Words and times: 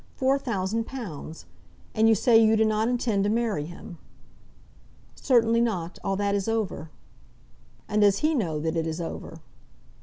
Four 0.15 0.39
thousand 0.39 0.85
pounds! 0.87 1.45
And 1.93 2.09
you 2.09 2.15
say 2.15 2.35
you 2.43 2.55
do 2.55 2.65
not 2.65 2.87
intend 2.87 3.23
to 3.23 3.29
marry 3.29 3.65
him." 3.65 3.99
"Certainly 5.13 5.61
not; 5.61 5.99
all 6.03 6.15
that 6.15 6.33
is 6.33 6.47
over." 6.47 6.89
"And 7.87 8.01
does 8.01 8.17
he 8.25 8.33
know 8.33 8.59
that 8.61 8.75
it 8.75 8.87
is 8.87 8.99
over?" 8.99 9.41